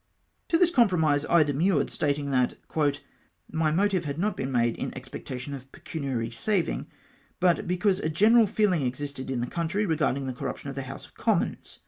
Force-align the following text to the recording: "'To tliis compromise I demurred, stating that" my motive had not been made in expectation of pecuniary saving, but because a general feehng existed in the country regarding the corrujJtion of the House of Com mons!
"'To 0.49 0.57
tliis 0.57 0.73
compromise 0.73 1.27
I 1.29 1.43
demurred, 1.43 1.91
stating 1.91 2.31
that" 2.31 2.55
my 3.61 3.69
motive 3.71 4.03
had 4.05 4.17
not 4.17 4.35
been 4.35 4.51
made 4.51 4.75
in 4.77 4.91
expectation 4.97 5.53
of 5.53 5.71
pecuniary 5.71 6.31
saving, 6.31 6.87
but 7.39 7.67
because 7.67 7.99
a 7.99 8.09
general 8.09 8.47
feehng 8.47 8.83
existed 8.83 9.29
in 9.29 9.41
the 9.41 9.45
country 9.45 9.85
regarding 9.85 10.25
the 10.25 10.33
corrujJtion 10.33 10.69
of 10.69 10.75
the 10.75 10.81
House 10.89 11.05
of 11.05 11.13
Com 11.13 11.41
mons! 11.41 11.77